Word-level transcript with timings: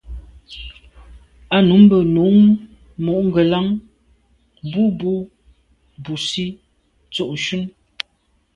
A 1.55 1.57
num 1.67 1.81
mbe 1.85 1.97
num 2.15 2.37
mo’ 3.03 3.15
ngelan 3.25 3.67
mbù 4.67 4.83
bo 4.99 5.11
busi 6.03 6.45
tsho 7.11 7.25
shune. 7.43 7.67